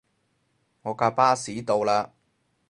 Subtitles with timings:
[0.81, 2.09] 我架巴士到喇